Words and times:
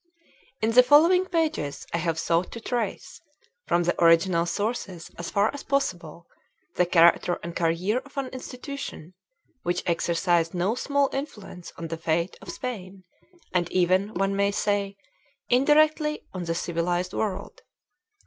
IN 0.63 0.71
the 0.71 0.81
following 0.81 1.27
pages 1.27 1.85
I 1.93 1.99
have 1.99 2.17
sought 2.17 2.51
to 2.53 2.59
trace, 2.59 3.21
from 3.67 3.83
the 3.83 4.03
original 4.03 4.47
sources 4.47 5.11
as 5.19 5.29
far 5.29 5.53
as 5.53 5.61
possible, 5.61 6.25
the 6.73 6.87
character 6.87 7.37
and 7.43 7.55
career 7.55 7.99
of 7.99 8.17
an 8.17 8.29
institu 8.31 8.79
tion 8.79 9.13
which 9.61 9.83
exercised 9.85 10.55
no 10.55 10.73
small 10.73 11.11
influence 11.13 11.71
on 11.77 11.89
the 11.89 11.97
fate 11.97 12.35
of 12.41 12.49
Spain 12.51 13.03
and 13.53 13.71
even, 13.71 14.15
one 14.15 14.35
may 14.35 14.49
say, 14.49 14.97
indirectly 15.49 16.25
on 16.33 16.45
the 16.45 16.55
civilized 16.55 17.13
world. 17.13 17.61